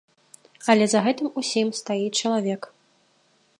Але 0.73 0.87
за 0.93 0.99
гэтым 1.09 1.27
усім 1.43 1.67
стаіць 1.81 2.19
чалавек. 2.25 2.61